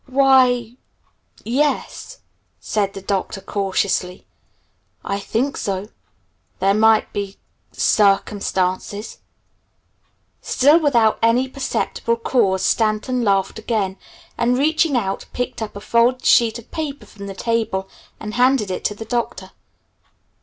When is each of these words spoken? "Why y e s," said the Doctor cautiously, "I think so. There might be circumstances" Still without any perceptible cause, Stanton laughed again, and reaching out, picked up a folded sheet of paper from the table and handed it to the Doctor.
"Why 0.07 0.47
y 0.47 0.77
e 1.45 1.61
s," 1.61 2.21
said 2.59 2.95
the 2.95 3.03
Doctor 3.03 3.39
cautiously, 3.39 4.25
"I 5.05 5.19
think 5.19 5.57
so. 5.57 5.89
There 6.57 6.73
might 6.73 7.13
be 7.13 7.37
circumstances" 7.71 9.19
Still 10.41 10.79
without 10.79 11.19
any 11.21 11.47
perceptible 11.47 12.15
cause, 12.17 12.65
Stanton 12.65 13.23
laughed 13.23 13.59
again, 13.59 13.97
and 14.39 14.57
reaching 14.57 14.97
out, 14.97 15.27
picked 15.33 15.61
up 15.61 15.75
a 15.75 15.79
folded 15.81 16.25
sheet 16.25 16.57
of 16.57 16.71
paper 16.71 17.05
from 17.05 17.27
the 17.27 17.35
table 17.35 17.87
and 18.19 18.33
handed 18.33 18.71
it 18.71 18.83
to 18.85 18.95
the 18.95 19.05
Doctor. 19.05 19.51